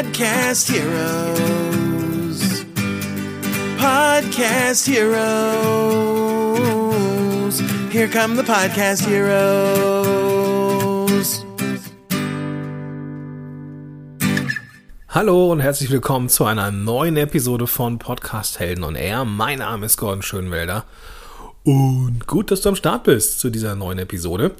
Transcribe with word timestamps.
Podcast 0.00 0.72
Heroes. 0.72 2.40
Podcast 3.76 4.86
Heroes. 4.88 5.20
Here 7.92 8.08
come 8.08 8.34
the 8.34 8.42
Podcast 8.42 9.06
Heroes. 9.06 9.44
Hallo 15.10 15.52
und 15.52 15.60
herzlich 15.60 15.90
willkommen 15.90 16.30
zu 16.30 16.46
einer 16.46 16.70
neuen 16.70 17.18
Episode 17.18 17.66
von 17.66 17.98
Podcast 17.98 18.58
Helden 18.58 18.84
on 18.84 18.94
Air. 18.94 19.26
Mein 19.26 19.58
Name 19.58 19.84
ist 19.84 19.98
Gordon 19.98 20.22
Schönwelder 20.22 20.86
und 21.64 22.26
gut, 22.26 22.50
dass 22.50 22.62
du 22.62 22.70
am 22.70 22.76
Start 22.76 23.04
bist 23.04 23.38
zu 23.38 23.50
dieser 23.50 23.74
neuen 23.74 23.98
Episode. 23.98 24.52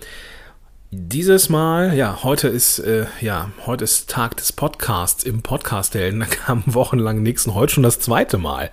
Dieses 0.93 1.48
Mal, 1.48 1.95
ja, 1.96 2.25
heute 2.25 2.48
ist, 2.48 2.80
äh, 2.80 3.06
ja, 3.20 3.52
heute 3.64 3.84
ist 3.84 4.11
Tag 4.11 4.36
des 4.38 4.52
Podcasts 4.52 5.23
im 5.23 5.41
Podcast 5.41 5.95
Helden. 5.95 6.19
Da 6.19 6.27
kam 6.27 6.65
wochenlang 6.66 7.23
nichts 7.23 7.46
und 7.46 7.55
heute 7.55 7.74
schon 7.74 7.84
das 7.84 8.01
zweite 8.01 8.38
Mal. 8.38 8.73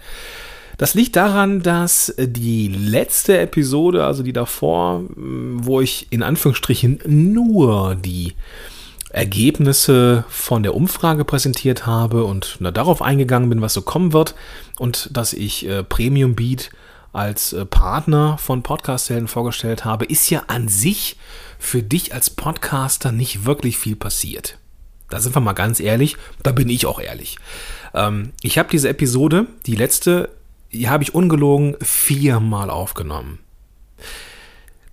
Das 0.79 0.95
liegt 0.95 1.15
daran, 1.15 1.61
dass 1.61 2.15
die 2.17 2.69
letzte 2.69 3.37
Episode, 3.37 4.03
also 4.03 4.23
die 4.23 4.33
davor, 4.33 5.03
wo 5.15 5.79
ich 5.79 6.07
in 6.09 6.23
Anführungsstrichen 6.23 7.01
nur 7.05 7.93
die 7.93 8.33
Ergebnisse 9.11 10.25
von 10.27 10.63
der 10.63 10.73
Umfrage 10.73 11.23
präsentiert 11.23 11.85
habe 11.85 12.23
und 12.23 12.57
na, 12.59 12.71
darauf 12.71 13.03
eingegangen 13.03 13.49
bin, 13.49 13.61
was 13.61 13.75
so 13.75 13.83
kommen 13.83 14.11
wird 14.11 14.33
und 14.79 15.15
dass 15.15 15.33
ich 15.33 15.67
äh, 15.67 15.83
Premium 15.83 16.33
Beat 16.33 16.71
als 17.17 17.51
äh, 17.51 17.65
Partner 17.65 18.37
von 18.37 18.61
Podcast-Helden 18.61 19.27
vorgestellt 19.27 19.85
habe, 19.85 20.05
ist 20.05 20.29
ja 20.29 20.43
an 20.47 20.67
sich 20.67 21.17
für 21.57 21.81
dich 21.81 22.13
als 22.13 22.29
Podcaster 22.29 23.11
nicht 23.11 23.45
wirklich 23.45 23.77
viel 23.77 23.95
passiert. 23.95 24.59
Da 25.09 25.19
sind 25.19 25.35
wir 25.35 25.39
mal 25.39 25.53
ganz 25.53 25.79
ehrlich, 25.79 26.15
da 26.43 26.51
bin 26.51 26.69
ich 26.69 26.85
auch 26.85 26.99
ehrlich. 26.99 27.39
Ähm, 27.95 28.33
ich 28.43 28.59
habe 28.59 28.69
diese 28.69 28.89
Episode, 28.89 29.47
die 29.65 29.75
letzte, 29.75 30.29
die 30.71 30.89
habe 30.89 31.03
ich 31.03 31.15
ungelogen 31.15 31.75
viermal 31.81 32.69
aufgenommen. 32.69 33.39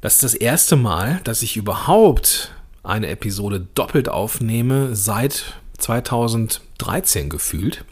Das 0.00 0.14
ist 0.14 0.22
das 0.22 0.34
erste 0.34 0.76
Mal, 0.76 1.20
dass 1.24 1.42
ich 1.42 1.56
überhaupt 1.56 2.52
eine 2.82 3.08
Episode 3.08 3.66
doppelt 3.74 4.08
aufnehme 4.08 4.96
seit 4.96 5.60
2013 5.78 7.28
gefühlt. 7.28 7.84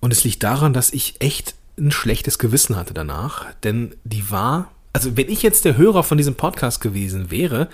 Und 0.00 0.12
es 0.12 0.24
liegt 0.24 0.42
daran, 0.42 0.72
dass 0.72 0.92
ich 0.92 1.20
echt 1.20 1.54
ein 1.82 1.90
schlechtes 1.90 2.38
Gewissen 2.38 2.76
hatte 2.76 2.94
danach, 2.94 3.52
denn 3.64 3.96
die 4.04 4.30
war, 4.30 4.70
also 4.92 5.16
wenn 5.16 5.28
ich 5.28 5.42
jetzt 5.42 5.64
der 5.64 5.76
Hörer 5.76 6.04
von 6.04 6.16
diesem 6.16 6.36
Podcast 6.36 6.80
gewesen 6.80 7.30
wäre, 7.30 7.68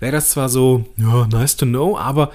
wäre 0.00 0.12
das 0.12 0.30
zwar 0.30 0.48
so, 0.48 0.84
ja, 0.96 1.26
nice 1.26 1.56
to 1.56 1.64
know, 1.64 1.96
aber 1.96 2.30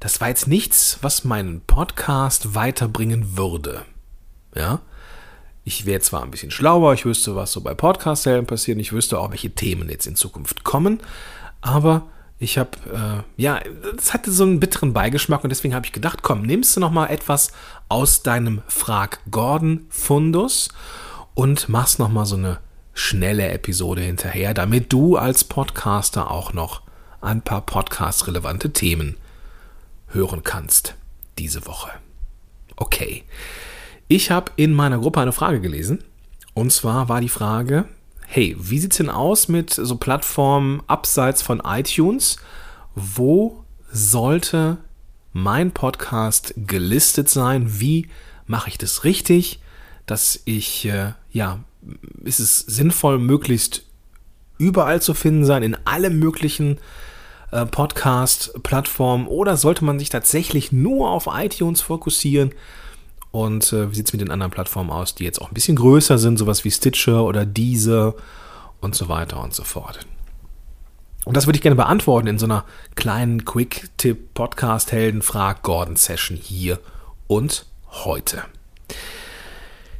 das 0.00 0.20
war 0.20 0.28
jetzt 0.28 0.46
nichts, 0.46 0.98
was 1.00 1.24
meinen 1.24 1.62
Podcast 1.62 2.54
weiterbringen 2.54 3.38
würde. 3.38 3.82
Ja, 4.54 4.80
ich 5.64 5.86
wäre 5.86 6.00
zwar 6.00 6.22
ein 6.22 6.30
bisschen 6.30 6.50
schlauer, 6.50 6.92
ich 6.92 7.06
wüsste, 7.06 7.34
was 7.34 7.52
so 7.52 7.62
bei 7.62 7.74
Podcast-Helden 7.74 8.46
passiert, 8.46 8.78
ich 8.78 8.92
wüsste 8.92 9.18
auch, 9.18 9.30
welche 9.30 9.50
Themen 9.50 9.88
jetzt 9.88 10.06
in 10.06 10.14
Zukunft 10.14 10.62
kommen, 10.62 11.00
aber 11.62 12.06
ich 12.38 12.58
habe, 12.58 13.24
äh, 13.38 13.42
ja, 13.42 13.60
es 13.96 14.12
hatte 14.12 14.30
so 14.30 14.44
einen 14.44 14.60
bitteren 14.60 14.92
Beigeschmack 14.92 15.42
und 15.42 15.50
deswegen 15.50 15.74
habe 15.74 15.86
ich 15.86 15.92
gedacht, 15.92 16.22
komm, 16.22 16.42
nimmst 16.42 16.76
du 16.76 16.80
noch 16.80 16.90
mal 16.90 17.06
etwas 17.06 17.52
aus 17.88 18.22
deinem 18.22 18.62
Frag 18.68 19.20
Gordon 19.30 19.86
Fundus 19.88 20.68
und 21.34 21.68
machst 21.68 21.98
noch 21.98 22.10
mal 22.10 22.26
so 22.26 22.36
eine 22.36 22.58
schnelle 22.92 23.48
Episode 23.48 24.02
hinterher, 24.02 24.54
damit 24.54 24.92
du 24.92 25.16
als 25.16 25.44
Podcaster 25.44 26.30
auch 26.30 26.52
noch 26.52 26.82
ein 27.20 27.42
paar 27.42 27.62
Podcast-relevante 27.62 28.72
Themen 28.72 29.16
hören 30.08 30.42
kannst 30.44 30.94
diese 31.38 31.66
Woche. 31.66 31.90
Okay. 32.76 33.24
Ich 34.08 34.30
habe 34.30 34.52
in 34.56 34.72
meiner 34.72 34.98
Gruppe 34.98 35.20
eine 35.20 35.32
Frage 35.32 35.60
gelesen. 35.60 36.04
Und 36.54 36.72
zwar 36.72 37.08
war 37.08 37.20
die 37.20 37.28
Frage, 37.28 37.86
hey, 38.26 38.56
wie 38.58 38.78
sieht's 38.78 38.96
denn 38.96 39.10
aus 39.10 39.48
mit 39.48 39.72
so 39.72 39.96
Plattformen 39.96 40.82
abseits 40.86 41.42
von 41.42 41.62
iTunes? 41.64 42.36
Wo 42.94 43.64
sollte 43.90 44.78
mein 45.32 45.70
Podcast 45.72 46.54
gelistet 46.56 47.28
sein? 47.28 47.80
Wie 47.80 48.08
mache 48.46 48.68
ich 48.68 48.78
das 48.78 49.04
richtig, 49.04 49.60
dass 50.06 50.40
ich, 50.44 50.86
äh, 50.86 51.12
ja, 51.30 51.60
ist 52.24 52.40
es 52.40 52.60
sinnvoll, 52.60 53.18
möglichst 53.18 53.84
überall 54.58 55.00
zu 55.02 55.14
finden 55.14 55.44
sein, 55.44 55.62
in 55.62 55.76
allen 55.84 56.18
möglichen 56.18 56.78
äh, 57.52 57.64
Podcast-Plattformen 57.64 59.26
oder 59.26 59.56
sollte 59.56 59.84
man 59.84 59.98
sich 59.98 60.08
tatsächlich 60.08 60.72
nur 60.72 61.10
auf 61.10 61.28
iTunes 61.30 61.80
fokussieren? 61.80 62.52
Und 63.36 63.70
äh, 63.74 63.90
wie 63.90 63.94
sieht 63.94 64.06
es 64.06 64.14
mit 64.14 64.22
den 64.22 64.30
anderen 64.30 64.50
Plattformen 64.50 64.88
aus, 64.88 65.14
die 65.14 65.24
jetzt 65.24 65.42
auch 65.42 65.48
ein 65.48 65.54
bisschen 65.54 65.76
größer 65.76 66.16
sind, 66.16 66.38
sowas 66.38 66.64
wie 66.64 66.70
Stitcher 66.70 67.22
oder 67.22 67.44
Deezer 67.44 68.14
und 68.80 68.94
so 68.94 69.10
weiter 69.10 69.42
und 69.42 69.52
so 69.52 69.62
fort. 69.62 70.06
Und 71.26 71.36
das 71.36 71.46
würde 71.46 71.58
ich 71.58 71.62
gerne 71.62 71.76
beantworten 71.76 72.28
in 72.28 72.38
so 72.38 72.46
einer 72.46 72.64
kleinen 72.94 73.44
Quick-Tipp-Podcast-Helden-Frag-Gordon-Session 73.44 76.38
hier 76.38 76.80
und 77.26 77.66
heute. 77.90 78.42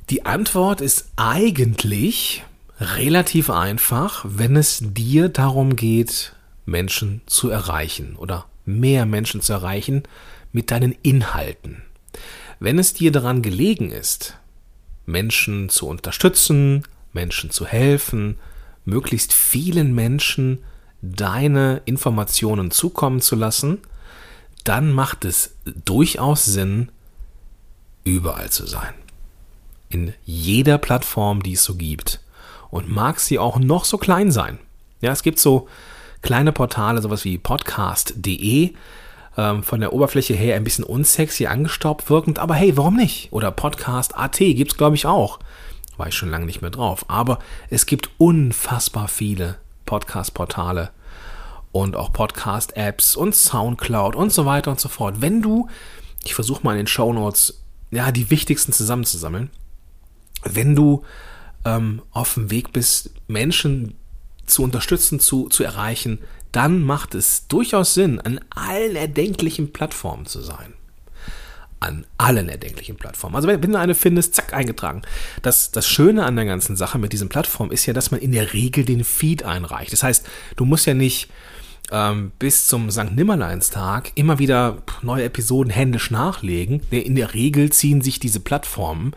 Die 0.08 0.24
Antwort 0.24 0.80
ist 0.80 1.10
eigentlich 1.16 2.42
relativ 2.80 3.50
einfach, 3.50 4.24
wenn 4.26 4.56
es 4.56 4.80
dir 4.82 5.28
darum 5.28 5.76
geht, 5.76 6.32
Menschen 6.64 7.20
zu 7.26 7.50
erreichen 7.50 8.16
oder 8.16 8.46
mehr 8.64 9.04
Menschen 9.04 9.42
zu 9.42 9.52
erreichen 9.52 10.04
mit 10.52 10.70
deinen 10.70 10.96
Inhalten. 11.02 11.82
Wenn 12.58 12.78
es 12.78 12.94
dir 12.94 13.12
daran 13.12 13.42
gelegen 13.42 13.90
ist, 13.90 14.38
Menschen 15.04 15.68
zu 15.68 15.86
unterstützen, 15.86 16.84
Menschen 17.12 17.50
zu 17.50 17.66
helfen, 17.66 18.38
möglichst 18.84 19.32
vielen 19.32 19.94
Menschen 19.94 20.62
deine 21.02 21.82
Informationen 21.84 22.70
zukommen 22.70 23.20
zu 23.20 23.36
lassen, 23.36 23.78
dann 24.64 24.92
macht 24.92 25.24
es 25.24 25.54
durchaus 25.84 26.44
Sinn, 26.44 26.90
überall 28.04 28.50
zu 28.50 28.66
sein. 28.66 28.94
In 29.88 30.14
jeder 30.24 30.78
Plattform, 30.78 31.42
die 31.42 31.52
es 31.52 31.64
so 31.64 31.74
gibt. 31.74 32.20
Und 32.70 32.88
mag 32.88 33.20
sie 33.20 33.38
auch 33.38 33.58
noch 33.58 33.84
so 33.84 33.96
klein 33.96 34.32
sein. 34.32 34.58
Ja, 35.00 35.12
es 35.12 35.22
gibt 35.22 35.38
so 35.38 35.68
kleine 36.22 36.52
Portale, 36.52 37.00
sowas 37.00 37.24
wie 37.24 37.38
podcast.de, 37.38 38.74
ähm, 39.36 39.62
von 39.62 39.80
der 39.80 39.92
Oberfläche 39.92 40.34
her 40.34 40.56
ein 40.56 40.64
bisschen 40.64 40.84
unsexy, 40.84 41.46
angestaubt 41.46 42.08
wirkend, 42.08 42.38
aber 42.38 42.54
hey, 42.54 42.76
warum 42.76 42.96
nicht? 42.96 43.32
Oder 43.32 43.50
Podcast.at 43.50 44.38
gibt 44.38 44.72
es, 44.72 44.78
glaube 44.78 44.96
ich, 44.96 45.06
auch. 45.06 45.38
War 45.96 46.08
ich 46.08 46.14
schon 46.14 46.30
lange 46.30 46.46
nicht 46.46 46.62
mehr 46.62 46.70
drauf. 46.70 47.04
Aber 47.08 47.38
es 47.70 47.86
gibt 47.86 48.10
unfassbar 48.18 49.08
viele 49.08 49.58
Podcast-Portale 49.86 50.90
und 51.72 51.96
auch 51.96 52.12
Podcast-Apps 52.12 53.16
und 53.16 53.34
Soundcloud 53.34 54.16
und 54.16 54.32
so 54.32 54.46
weiter 54.46 54.70
und 54.70 54.80
so 54.80 54.88
fort. 54.88 55.16
Wenn 55.20 55.42
du, 55.42 55.68
ich 56.24 56.34
versuche 56.34 56.62
mal 56.62 56.72
in 56.72 56.78
den 56.78 56.86
Show 56.86 57.12
Notes, 57.12 57.62
ja, 57.90 58.12
die 58.12 58.30
wichtigsten 58.30 58.72
zusammenzusammeln, 58.72 59.50
wenn 60.44 60.74
du 60.74 61.02
ähm, 61.64 62.02
auf 62.12 62.34
dem 62.34 62.50
Weg 62.50 62.72
bist, 62.72 63.10
Menschen 63.28 63.94
zu 64.46 64.62
unterstützen, 64.62 65.20
zu, 65.20 65.48
zu 65.48 65.64
erreichen, 65.64 66.20
dann 66.56 66.80
macht 66.82 67.14
es 67.14 67.48
durchaus 67.48 67.92
Sinn, 67.92 68.18
an 68.18 68.40
allen 68.48 68.96
erdenklichen 68.96 69.74
Plattformen 69.74 70.24
zu 70.24 70.40
sein. 70.40 70.72
An 71.80 72.06
allen 72.16 72.48
erdenklichen 72.48 72.96
Plattformen. 72.96 73.36
Also 73.36 73.46
wenn, 73.46 73.62
wenn 73.62 73.72
du 73.72 73.78
eine 73.78 73.94
findest, 73.94 74.34
zack, 74.34 74.54
eingetragen. 74.54 75.02
Das, 75.42 75.70
das 75.70 75.86
Schöne 75.86 76.24
an 76.24 76.34
der 76.34 76.46
ganzen 76.46 76.74
Sache 76.74 76.98
mit 76.98 77.12
diesen 77.12 77.28
Plattformen 77.28 77.72
ist 77.72 77.84
ja, 77.84 77.92
dass 77.92 78.10
man 78.10 78.20
in 78.20 78.32
der 78.32 78.54
Regel 78.54 78.86
den 78.86 79.04
Feed 79.04 79.42
einreicht. 79.42 79.92
Das 79.92 80.02
heißt, 80.02 80.26
du 80.56 80.64
musst 80.64 80.86
ja 80.86 80.94
nicht 80.94 81.28
ähm, 81.92 82.32
bis 82.38 82.66
zum 82.66 82.90
St. 82.90 83.12
Nimmerleinstag 83.12 84.12
immer 84.14 84.38
wieder 84.38 84.78
neue 85.02 85.24
Episoden 85.24 85.70
händisch 85.70 86.10
nachlegen. 86.10 86.80
In 86.90 87.16
der 87.16 87.34
Regel 87.34 87.70
ziehen 87.70 88.00
sich 88.00 88.18
diese 88.18 88.40
Plattformen 88.40 89.12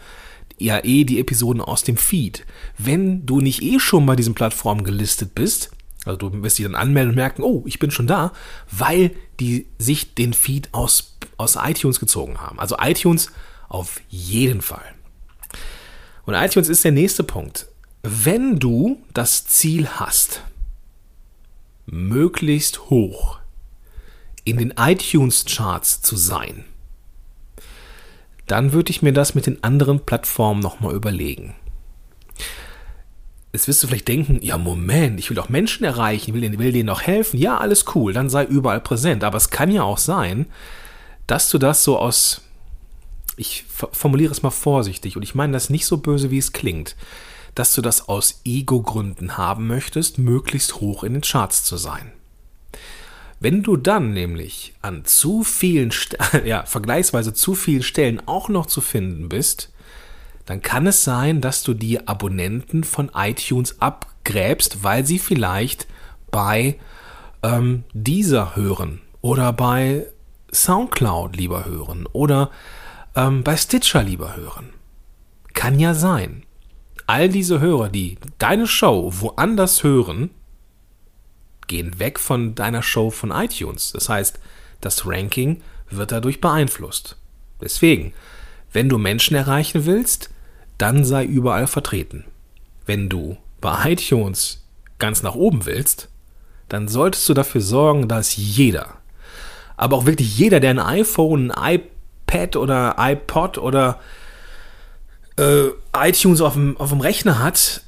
ja 0.58 0.84
eh 0.84 1.06
die 1.06 1.22
Episoden 1.22 1.62
aus 1.62 1.84
dem 1.84 1.96
Feed. 1.96 2.46
Wenn 2.78 3.26
du 3.26 3.40
nicht 3.40 3.62
eh 3.62 3.80
schon 3.80 4.06
bei 4.06 4.18
diesen 4.18 4.34
Plattformen 4.34 4.84
gelistet 4.84 5.34
bist, 5.34 5.72
also 6.06 6.18
du 6.18 6.44
wirst 6.44 6.58
dich 6.58 6.66
dann 6.66 6.76
anmelden 6.76 7.12
und 7.12 7.16
merken, 7.16 7.44
oh, 7.44 7.64
ich 7.66 7.80
bin 7.80 7.92
schon 7.92 8.08
da, 8.08 8.32
weil 8.72 9.12
die 9.40 9.68
sich 9.78 10.16
den 10.16 10.34
Feed 10.34 10.70
aus, 10.74 11.18
aus 11.38 11.58
iTunes 11.62 12.00
gezogen 12.00 12.40
haben. 12.40 12.60
Also 12.60 12.78
iTunes 12.80 13.32
auf 13.68 14.02
jeden 14.10 14.62
Fall. 14.62 14.96
Und 16.26 16.36
iTunes 16.36 16.70
ist 16.70 16.84
der 16.84 16.92
nächste 16.92 17.24
Punkt. 17.24 17.68
Wenn 18.02 18.60
du 18.60 19.02
das 19.14 19.46
Ziel 19.48 19.88
hast, 19.88 20.44
möglichst 21.86 22.90
hoch 22.90 23.40
in 24.46 24.58
den 24.58 24.74
iTunes-Charts 24.78 26.02
zu 26.02 26.16
sein, 26.16 26.64
dann 28.48 28.72
würde 28.72 28.92
ich 28.92 29.02
mir 29.02 29.14
das 29.14 29.36
mit 29.36 29.46
den 29.46 29.64
anderen 29.64 30.00
Plattformen 30.06 30.62
nochmal 30.62 30.96
überlegen. 30.96 31.56
Jetzt 33.52 33.68
wirst 33.68 33.82
du 33.82 33.88
vielleicht 33.88 34.08
denken, 34.08 34.40
ja 34.42 34.58
Moment, 34.58 35.20
ich 35.20 35.30
will 35.30 35.36
doch 35.36 35.50
Menschen 35.50 35.84
erreichen, 35.84 36.34
will, 36.34 36.60
will 36.60 36.72
denen 36.72 36.88
doch 36.88 37.02
helfen. 37.02 37.40
Ja, 37.40 37.58
alles 37.58 37.86
cool, 37.96 38.14
dann 38.14 38.30
sei 38.30 38.46
überall 38.46 38.80
präsent. 38.80 39.24
Aber 39.24 39.38
es 39.38 39.50
kann 39.50 39.72
ja 39.72 39.84
auch 39.84 39.98
sein, 39.98 40.46
dass 41.26 41.50
du 41.50 41.58
das 41.58 41.84
so 41.84 41.98
aus, 41.98 42.42
ich 43.38 43.66
formuliere 43.68 44.32
es 44.32 44.44
mal 44.44 44.52
vorsichtig 44.52 45.16
und 45.16 45.24
ich 45.24 45.34
meine 45.34 45.54
das 45.54 45.70
nicht 45.70 45.86
so 45.86 45.98
böse, 45.98 46.30
wie 46.30 46.38
es 46.38 46.54
klingt, 46.54 46.96
dass 47.56 47.74
du 47.74 47.82
das 47.82 48.08
aus 48.08 48.42
Ego-Gründen 48.46 49.38
haben 49.38 49.66
möchtest, 49.66 50.20
möglichst 50.20 50.76
hoch 50.76 51.04
in 51.04 51.14
den 51.14 51.24
Charts 51.24 51.64
zu 51.64 51.78
sein. 51.78 52.12
Wenn 53.40 53.64
du 53.64 53.78
dann 53.78 54.14
nämlich 54.14 54.74
an 54.82 55.06
zu 55.06 55.44
vielen, 55.44 55.92
ja, 56.46 56.66
vergleichsweise 56.66 57.34
zu 57.34 57.56
vielen 57.56 57.84
Stellen 57.84 58.22
auch 58.28 58.50
noch 58.50 58.68
zu 58.68 58.82
finden 58.82 59.30
bist, 59.30 59.72
dann 60.50 60.64
kann 60.64 60.88
es 60.88 61.04
sein, 61.04 61.42
dass 61.42 61.62
du 61.62 61.76
die 61.76 62.08
Abonnenten 62.08 62.84
von 62.84 63.12
iTunes 63.14 63.80
abgräbst, 63.80 64.84
weil 64.84 65.06
sie 65.06 65.20
vielleicht 65.20 65.86
bei 66.32 66.80
ähm, 67.44 67.84
dieser 67.94 68.56
hören 68.56 69.00
oder 69.22 69.54
bei 69.54 70.08
SoundCloud 70.52 71.36
lieber 71.36 71.66
hören 71.66 72.08
oder 72.14 72.50
ähm, 73.16 73.44
bei 73.44 73.56
Stitcher 73.58 74.02
lieber 74.02 74.36
hören. 74.38 74.74
Kann 75.54 75.80
ja 75.80 75.94
sein. 75.94 76.42
All 77.06 77.30
diese 77.30 77.60
Hörer, 77.60 77.90
die 77.90 78.18
deine 78.40 78.66
Show 78.66 79.14
woanders 79.20 79.84
hören, 79.84 80.32
gehen 81.68 82.00
weg 82.00 82.18
von 82.18 82.56
deiner 82.56 82.82
Show 82.82 83.12
von 83.12 83.30
iTunes. 83.30 83.92
Das 83.92 84.10
heißt, 84.10 84.40
das 84.82 85.06
Ranking 85.06 85.62
wird 85.92 86.12
dadurch 86.12 86.42
beeinflusst. 86.42 87.18
Deswegen, 87.62 88.14
wenn 88.74 88.90
du 88.90 88.98
Menschen 88.98 89.36
erreichen 89.36 89.86
willst, 89.86 90.32
dann 90.80 91.06
sei 91.06 91.24
überall 91.26 91.68
vertreten. 91.68 92.26
Wenn 92.88 93.08
du 93.08 93.38
bei 93.62 93.92
iTunes 93.92 94.66
ganz 94.98 95.22
nach 95.22 95.36
oben 95.36 95.68
willst, 95.68 96.10
dann 96.70 96.88
solltest 96.88 97.30
du 97.30 97.36
dafür 97.36 97.62
sorgen, 97.62 98.08
dass 98.08 98.36
jeder, 98.36 98.96
aber 99.78 99.98
auch 99.98 100.06
wirklich 100.06 100.38
jeder, 100.38 100.60
der 100.60 100.72
ein 100.72 100.80
iPhone, 100.80 101.52
ein 101.52 101.82
iPad 102.28 102.56
oder 102.56 102.96
iPod 102.98 103.58
oder 103.58 104.00
äh, 105.38 105.68
iTunes 105.96 106.42
auf 106.42 106.54
dem, 106.54 106.78
auf 106.78 106.90
dem 106.90 107.02
Rechner 107.02 107.40
hat, 107.40 107.84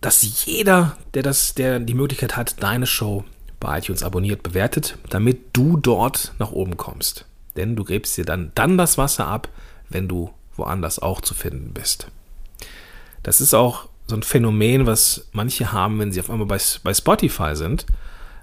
dass 0.00 0.46
jeder, 0.46 0.96
der 1.14 1.22
das, 1.22 1.54
der 1.54 1.78
die 1.78 1.94
Möglichkeit 1.94 2.36
hat, 2.36 2.62
deine 2.62 2.86
Show 2.86 3.24
bei 3.60 3.78
iTunes 3.78 4.02
abonniert, 4.02 4.42
bewertet, 4.42 4.98
damit 5.08 5.40
du 5.52 5.76
dort 5.76 6.32
nach 6.38 6.52
oben 6.52 6.76
kommst. 6.76 7.26
Denn 7.56 7.76
du 7.76 7.84
gräbst 7.84 8.16
dir 8.16 8.24
dann, 8.24 8.50
dann 8.54 8.78
das 8.78 8.98
Wasser 8.98 9.28
ab, 9.28 9.48
wenn 9.88 10.08
du 10.08 10.30
woanders 10.56 10.98
auch 10.98 11.20
zu 11.20 11.34
finden 11.34 11.72
bist. 11.72 12.08
Das 13.22 13.40
ist 13.40 13.54
auch 13.54 13.88
so 14.06 14.16
ein 14.16 14.22
Phänomen, 14.22 14.86
was 14.86 15.28
manche 15.32 15.72
haben, 15.72 15.98
wenn 15.98 16.12
sie 16.12 16.20
auf 16.20 16.30
einmal 16.30 16.46
bei, 16.46 16.58
bei 16.82 16.94
Spotify 16.94 17.54
sind. 17.54 17.86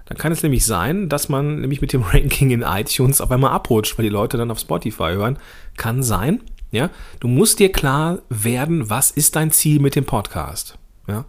Dann 0.06 0.18
kann 0.18 0.32
es 0.32 0.42
nämlich 0.42 0.66
sein, 0.66 1.08
dass 1.08 1.28
man 1.28 1.60
nämlich 1.60 1.80
mit 1.80 1.92
dem 1.92 2.02
Ranking 2.12 2.50
in 2.50 2.62
iTunes 2.62 3.20
auf 3.20 3.30
einmal 3.30 3.52
abrutscht, 3.52 3.96
weil 3.96 4.04
die 4.04 4.10
Leute 4.10 4.36
dann 4.36 4.50
auf 4.50 4.58
Spotify 4.58 5.12
hören. 5.12 5.38
Kann 5.76 6.02
sein. 6.02 6.40
Ja, 6.72 6.90
du 7.18 7.26
musst 7.26 7.58
dir 7.58 7.72
klar 7.72 8.20
werden, 8.28 8.90
was 8.90 9.10
ist 9.10 9.34
dein 9.36 9.50
Ziel 9.50 9.80
mit 9.80 9.96
dem 9.96 10.04
Podcast. 10.04 10.78
Ja, 11.08 11.24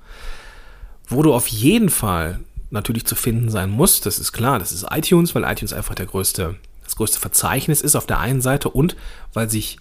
wo 1.07 1.24
du 1.24 1.33
auf 1.33 1.48
jeden 1.48 1.89
Fall 1.89 2.39
natürlich 2.69 3.06
zu 3.06 3.15
finden 3.15 3.50
sein 3.50 3.69
musst, 3.69 4.06
das 4.06 4.18
ist 4.18 4.31
klar, 4.31 4.59
das 4.59 4.71
ist 4.71 4.86
iTunes, 4.92 5.36
weil 5.36 5.44
iTunes 5.44 5.74
einfach 5.74 5.95
der 5.95 6.06
größte, 6.06 6.56
das 6.83 6.95
größte 6.95 7.19
Verzeichnis 7.19 7.81
ist 7.81 7.95
auf 7.95 8.06
der 8.06 8.19
einen 8.19 8.42
Seite 8.42 8.69
und 8.69 8.95
weil 9.33 9.50
sich 9.50 9.77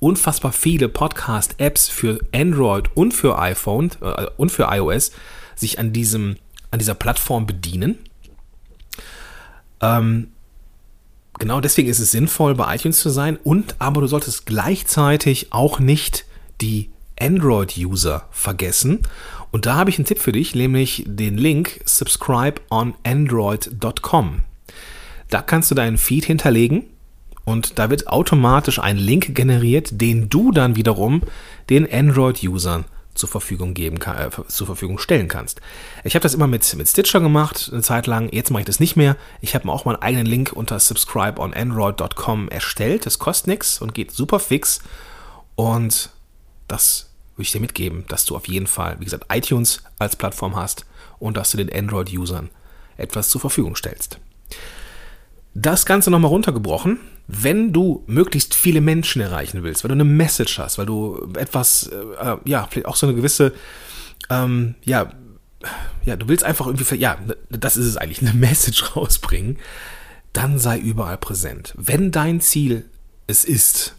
unfassbar 0.00 0.52
viele 0.52 0.88
Podcast-Apps 0.88 1.88
für 1.88 2.18
Android 2.32 2.90
und 2.94 3.14
für 3.14 3.38
iPhone 3.38 3.90
äh, 4.00 4.26
und 4.36 4.50
für 4.50 4.68
iOS 4.70 5.12
sich 5.54 5.78
an 5.78 5.92
diesem, 5.92 6.36
an 6.70 6.78
dieser 6.78 6.94
Plattform 6.94 7.46
bedienen. 7.46 7.98
Ähm, 9.80 10.28
genau 11.38 11.60
deswegen 11.60 11.88
ist 11.88 12.00
es 12.00 12.10
sinnvoll, 12.10 12.54
bei 12.54 12.74
iTunes 12.74 12.98
zu 12.98 13.10
sein 13.10 13.38
und 13.44 13.76
aber 13.78 14.00
du 14.00 14.06
solltest 14.06 14.46
gleichzeitig 14.46 15.52
auch 15.52 15.78
nicht 15.78 16.24
die 16.60 16.90
Android-User 17.20 18.26
vergessen. 18.30 19.00
Und 19.50 19.66
da 19.66 19.74
habe 19.74 19.90
ich 19.90 19.98
einen 19.98 20.06
Tipp 20.06 20.20
für 20.20 20.32
dich, 20.32 20.54
nämlich 20.54 21.04
den 21.06 21.36
Link 21.36 21.82
subscribeonandroid.com. 21.84 24.40
Da 25.28 25.42
kannst 25.42 25.70
du 25.70 25.74
deinen 25.74 25.98
Feed 25.98 26.24
hinterlegen 26.24 26.84
und 27.44 27.78
da 27.78 27.90
wird 27.90 28.08
automatisch 28.08 28.78
ein 28.78 28.96
Link 28.96 29.34
generiert, 29.34 30.00
den 30.00 30.28
du 30.28 30.52
dann 30.52 30.76
wiederum 30.76 31.22
den 31.68 31.90
Android-Usern 31.90 32.84
zur 33.14 33.28
Verfügung 33.28 33.74
geben 33.74 33.98
kann, 33.98 34.16
äh, 34.16 34.30
zur 34.48 34.66
Verfügung 34.66 34.98
stellen 34.98 35.28
kannst. 35.28 35.60
Ich 36.04 36.14
habe 36.14 36.22
das 36.22 36.34
immer 36.34 36.46
mit, 36.46 36.74
mit 36.76 36.88
Stitcher 36.88 37.20
gemacht, 37.20 37.68
eine 37.72 37.82
Zeit 37.82 38.06
lang. 38.06 38.32
Jetzt 38.32 38.50
mache 38.50 38.60
ich 38.60 38.66
das 38.66 38.80
nicht 38.80 38.96
mehr. 38.96 39.16
Ich 39.40 39.54
habe 39.54 39.66
mir 39.66 39.72
auch 39.72 39.84
meinen 39.84 40.02
eigenen 40.02 40.26
Link 40.26 40.52
unter 40.52 40.78
subscribeonandroid.com 40.78 42.48
erstellt. 42.48 43.06
Das 43.06 43.18
kostet 43.18 43.48
nichts 43.48 43.80
und 43.80 43.94
geht 43.94 44.12
super 44.12 44.38
fix. 44.38 44.80
Und 45.56 46.10
das 46.68 47.10
würde 47.34 47.42
ich 47.42 47.52
dir 47.52 47.60
mitgeben, 47.60 48.04
dass 48.08 48.24
du 48.24 48.36
auf 48.36 48.48
jeden 48.48 48.66
Fall, 48.66 48.96
wie 49.00 49.04
gesagt, 49.04 49.26
iTunes 49.32 49.82
als 49.98 50.16
Plattform 50.16 50.56
hast 50.56 50.86
und 51.18 51.36
dass 51.36 51.50
du 51.50 51.56
den 51.56 51.72
Android-Usern 51.72 52.48
etwas 52.96 53.28
zur 53.28 53.40
Verfügung 53.40 53.76
stellst. 53.76 54.18
Das 55.54 55.84
Ganze 55.84 56.10
nochmal 56.10 56.30
runtergebrochen 56.30 57.00
wenn 57.32 57.72
du 57.72 58.02
möglichst 58.06 58.54
viele 58.54 58.80
Menschen 58.80 59.22
erreichen 59.22 59.62
willst, 59.62 59.84
weil 59.84 59.88
du 59.88 59.94
eine 59.94 60.04
Message 60.04 60.58
hast, 60.58 60.78
weil 60.78 60.86
du 60.86 61.32
etwas, 61.36 61.86
äh, 61.88 62.36
ja, 62.44 62.66
vielleicht 62.70 62.86
auch 62.86 62.96
so 62.96 63.06
eine 63.06 63.14
gewisse, 63.14 63.52
ähm, 64.28 64.74
ja, 64.84 65.12
ja, 66.04 66.16
du 66.16 66.28
willst 66.28 66.44
einfach 66.44 66.66
irgendwie, 66.66 66.96
ja, 66.96 67.18
das 67.50 67.76
ist 67.76 67.86
es 67.86 67.96
eigentlich, 67.96 68.22
eine 68.22 68.32
Message 68.34 68.96
rausbringen, 68.96 69.58
dann 70.32 70.58
sei 70.58 70.78
überall 70.78 71.18
präsent. 71.18 71.74
Wenn 71.76 72.10
dein 72.10 72.40
Ziel 72.40 72.88
es 73.26 73.44
ist, 73.44 73.94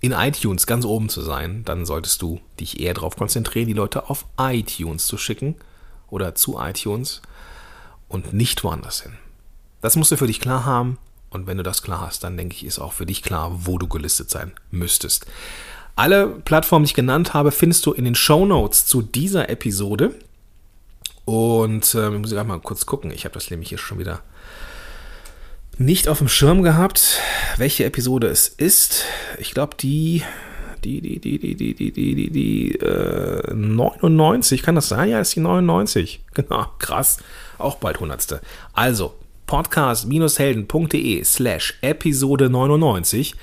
in 0.00 0.12
iTunes 0.12 0.66
ganz 0.66 0.84
oben 0.84 1.08
zu 1.08 1.22
sein, 1.22 1.62
dann 1.64 1.86
solltest 1.86 2.22
du 2.22 2.40
dich 2.58 2.80
eher 2.80 2.94
darauf 2.94 3.16
konzentrieren, 3.16 3.68
die 3.68 3.72
Leute 3.72 4.10
auf 4.10 4.26
iTunes 4.38 5.06
zu 5.06 5.16
schicken 5.16 5.54
oder 6.08 6.34
zu 6.34 6.58
iTunes 6.58 7.22
und 8.08 8.32
nicht 8.32 8.64
woanders 8.64 9.02
hin. 9.02 9.12
Das 9.80 9.96
musst 9.96 10.10
du 10.10 10.16
für 10.16 10.26
dich 10.26 10.40
klar 10.40 10.64
haben 10.64 10.98
und 11.32 11.46
wenn 11.46 11.56
du 11.56 11.62
das 11.62 11.82
klar 11.82 12.02
hast, 12.02 12.24
dann 12.24 12.36
denke 12.36 12.54
ich, 12.54 12.64
ist 12.64 12.78
auch 12.78 12.92
für 12.92 13.06
dich 13.06 13.22
klar, 13.22 13.50
wo 13.64 13.78
du 13.78 13.88
gelistet 13.88 14.30
sein 14.30 14.52
müsstest. 14.70 15.26
Alle 15.96 16.26
Plattformen, 16.26 16.84
die 16.84 16.90
ich 16.90 16.94
genannt 16.94 17.34
habe, 17.34 17.52
findest 17.52 17.84
du 17.86 17.92
in 17.92 18.04
den 18.04 18.14
Show 18.14 18.46
Notes 18.46 18.86
zu 18.86 19.02
dieser 19.02 19.48
Episode. 19.48 20.14
Und 21.24 21.94
äh, 21.94 22.12
ich 22.12 22.18
muss 22.18 22.30
gerade 22.30 22.48
mal 22.48 22.60
kurz 22.60 22.86
gucken. 22.86 23.10
Ich 23.10 23.24
habe 23.24 23.34
das 23.34 23.50
nämlich 23.50 23.68
hier 23.68 23.78
schon 23.78 23.98
wieder 23.98 24.22
nicht 25.78 26.08
auf 26.08 26.18
dem 26.18 26.28
Schirm 26.28 26.62
gehabt, 26.62 27.18
welche 27.56 27.84
Episode 27.84 28.28
es 28.28 28.48
ist. 28.48 29.04
Ich 29.38 29.52
glaube, 29.52 29.76
die, 29.78 30.22
die, 30.84 31.00
die, 31.00 31.18
die, 31.18 31.38
die, 31.38 31.54
die, 31.56 31.74
die, 31.74 31.92
die, 31.92 32.14
die, 32.14 32.30
die 32.30 32.74
äh, 32.78 33.54
99, 33.54 34.62
kann 34.62 34.74
das 34.74 34.88
sein? 34.88 35.08
Ja, 35.10 35.20
ist 35.20 35.34
die 35.36 35.40
99. 35.40 36.24
Genau, 36.34 36.66
krass. 36.78 37.18
Auch 37.58 37.76
bald 37.76 37.96
100. 37.96 38.40
Also, 38.72 39.14
podcast-helden.de 39.52 41.24
slash 41.24 41.74
Episode 41.82 42.48
99. 42.48 43.34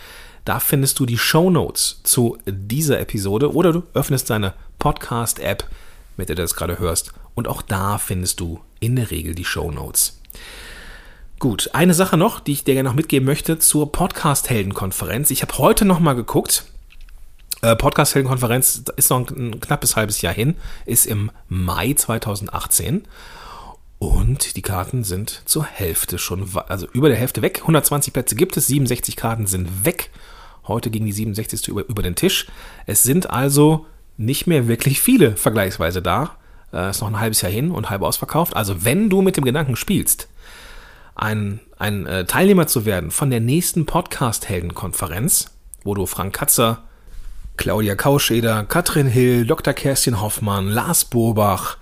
Da 0.44 0.60
findest 0.60 0.98
du 1.00 1.06
die 1.06 1.20
Show 1.20 1.51
Notes 1.51 2.01
zu 2.04 2.39
dieser 2.48 3.00
Episode 3.00 3.54
oder 3.54 3.72
du 3.72 3.84
öffnest 3.94 4.28
deine 4.32 4.56
Podcast-App, 4.80 5.66
mit 6.18 6.30
der 6.30 6.36
du 6.36 6.42
das 6.42 6.56
gerade 6.56 6.80
hörst. 6.80 7.13
Und 7.36 7.48
auch 7.48 7.62
da 7.62 8.00
findest 8.00 8.39
du 8.39 8.60
in 8.80 8.96
der 8.96 9.12
Regel 9.12 9.36
die 9.36 9.46
Show 9.46 9.70
Notes. 9.70 10.20
Gut, 11.38 11.70
eine 11.74 11.94
Sache 11.94 12.18
noch, 12.18 12.39
die 12.39 12.54
ich 12.54 12.63
dir 12.63 12.74
gerne 12.74 12.89
noch 12.89 12.96
mitgeben 12.96 13.28
möchte 13.28 13.60
zur 13.60 13.92
Podcast-Helden-Konferenz. 13.92 15.30
Ich 15.30 15.44
habe 15.44 15.60
heute 15.60 15.86
noch 15.86 16.00
mal 16.00 16.13
geguckt. 16.13 16.66
Äh, 17.62 17.75
Podcast-Helden-Konferenz 17.75 18.82
ist 18.96 19.12
noch 19.12 19.30
ein 19.30 19.60
knappes 19.60 19.96
halbes 19.96 20.24
Jahr 20.24 20.34
hin, 20.34 20.56
ist 20.88 21.06
im 21.06 21.30
Mai 21.50 21.94
2018. 21.94 23.04
Und 24.00 24.56
die 24.56 24.62
Karten 24.62 25.03
sind 25.03 25.41
zur 25.46 25.65
Hälfte 25.65 26.18
schon, 26.18 26.50
also 26.68 26.88
über 26.94 27.10
der 27.10 27.18
Hälfte 27.18 27.41
weg. 27.41 27.60
120 27.62 28.13
Plätze 28.13 28.36
gibt 28.36 28.56
es, 28.56 28.68
67 28.68 29.18
Karten 29.18 29.46
sind 29.46 29.86
weg. 29.86 30.10
Heute 30.68 30.89
ging 30.89 31.06
die 31.06 31.12
67. 31.12 31.68
über, 31.68 31.88
über 31.88 32.01
den 32.01 32.15
Tisch. 32.15 32.48
Es 32.86 33.03
sind 33.03 33.29
also 33.29 33.86
nicht 34.15 34.48
mehr 34.48 34.70
wirklich 34.70 35.01
viele 35.01 35.36
vergleichsweise 35.36 36.01
da. 36.01 36.38
Äh, 36.72 36.91
ist 36.91 37.01
noch 37.01 37.10
ein 37.10 37.20
halbes 37.20 37.41
Jahr 37.41 37.51
hin 37.51 37.72
und 37.72 37.89
halb 37.89 38.01
ausverkauft. 38.01 38.56
Also 38.56 38.86
wenn 38.86 39.10
du 39.10 39.22
mit 39.22 39.36
dem 39.36 39.44
Gedanken 39.44 39.75
spielst, 39.75 40.29
ein, 41.15 41.60
ein 41.77 42.06
äh, 42.06 42.24
Teilnehmer 42.25 42.68
zu 42.68 42.86
werden 42.86 43.12
von 43.12 43.29
der 43.29 43.41
nächsten 43.41 43.86
Podcast-Helden-Konferenz, 43.86 45.51
wo 45.84 45.94
du 45.94 46.06
Frank 46.06 46.34
Katzer, 46.34 46.84
Claudia 47.58 47.96
Kauscheder, 47.96 48.63
Katrin 48.63 49.08
Hill, 49.08 49.46
Dr. 49.46 49.74
Kerstin 49.74 50.22
Hoffmann, 50.22 50.70
Lars 50.70 51.03
Bobach, 51.03 51.77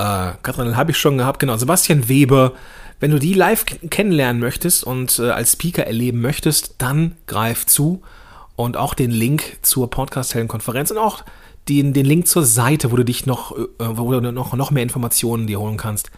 äh, 0.00 0.32
Katrin 0.42 0.76
habe 0.76 0.90
ich 0.90 0.98
schon 0.98 1.18
gehabt, 1.18 1.40
genau, 1.40 1.56
Sebastian 1.56 2.08
Weber. 2.08 2.52
Wenn 2.98 3.10
du 3.10 3.18
die 3.18 3.34
live 3.34 3.64
kennenlernen 3.88 4.40
möchtest 4.40 4.84
und 4.84 5.18
äh, 5.18 5.30
als 5.30 5.52
Speaker 5.52 5.86
erleben 5.86 6.20
möchtest, 6.20 6.74
dann 6.78 7.16
greif 7.26 7.66
zu 7.66 8.02
und 8.56 8.76
auch 8.76 8.92
den 8.94 9.10
Link 9.10 9.58
zur 9.62 9.88
Podcast-Helden-Konferenz 9.88 10.90
und 10.90 10.98
auch 10.98 11.24
den, 11.68 11.94
den 11.94 12.04
Link 12.04 12.26
zur 12.26 12.44
Seite, 12.44 12.92
wo 12.92 12.96
du 12.96 13.04
dich 13.04 13.24
noch, 13.24 13.56
äh, 13.56 13.64
wo 13.78 14.12
du 14.12 14.20
noch, 14.32 14.52
noch 14.52 14.70
mehr 14.70 14.82
Informationen 14.82 15.46
dir 15.46 15.60
holen 15.60 15.76
kannst. 15.76 16.10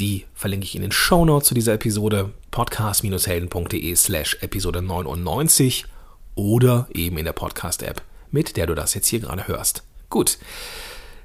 Die 0.00 0.24
verlinke 0.34 0.64
ich 0.64 0.76
in 0.76 0.82
den 0.82 0.92
Shownotes 0.92 1.48
zu 1.48 1.54
dieser 1.54 1.74
Episode 1.74 2.30
podcast-helden.de 2.52 3.94
slash 3.96 4.38
Episode 4.40 4.80
99 4.80 5.84
oder 6.36 6.86
eben 6.94 7.18
in 7.18 7.24
der 7.24 7.32
Podcast-App, 7.32 8.00
mit 8.30 8.56
der 8.56 8.66
du 8.66 8.74
das 8.74 8.94
jetzt 8.94 9.08
hier 9.08 9.20
gerade 9.20 9.48
hörst. 9.48 9.82
Gut, 10.08 10.38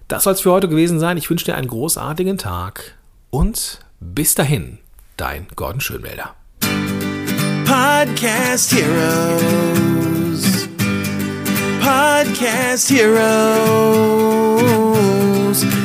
das 0.07 0.23
soll 0.23 0.33
es 0.33 0.41
für 0.41 0.51
heute 0.51 0.67
gewesen 0.67 0.99
sein. 0.99 1.17
Ich 1.17 1.29
wünsche 1.29 1.45
dir 1.45 1.55
einen 1.55 1.67
großartigen 1.67 2.37
Tag 2.37 2.95
und 3.29 3.79
bis 3.99 4.35
dahin, 4.35 4.79
dein 5.17 5.47
Gordon 5.55 5.81
Schönwälder. 5.81 6.35
Podcast 7.65 8.73
Heroes. 8.73 10.67
Podcast 11.81 12.89
Heroes. 12.89 13.13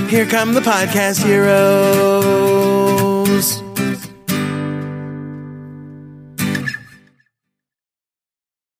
Here 0.09 0.27
come 0.27 0.53
the 0.55 0.61
Podcast 0.61 1.25
Heroes. 1.25 2.88